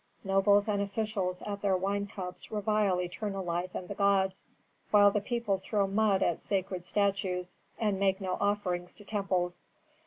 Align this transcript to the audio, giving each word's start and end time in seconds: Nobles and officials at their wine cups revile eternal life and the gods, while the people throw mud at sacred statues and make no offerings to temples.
Nobles 0.23 0.67
and 0.67 0.81
officials 0.81 1.43
at 1.43 1.61
their 1.61 1.77
wine 1.77 2.07
cups 2.07 2.49
revile 2.51 2.99
eternal 2.99 3.45
life 3.45 3.75
and 3.75 3.87
the 3.87 3.93
gods, 3.93 4.47
while 4.89 5.11
the 5.11 5.21
people 5.21 5.59
throw 5.63 5.85
mud 5.85 6.23
at 6.23 6.41
sacred 6.41 6.87
statues 6.87 7.53
and 7.77 7.99
make 7.99 8.19
no 8.19 8.35
offerings 8.39 8.95
to 8.95 9.05
temples. 9.05 9.67